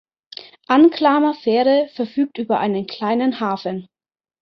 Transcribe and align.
Anklamer 0.65 1.35
Fähre 1.35 1.87
verfügt 1.95 2.39
über 2.39 2.57
einen 2.59 2.87
kleinen 2.87 3.39
Hafen. 3.39 3.87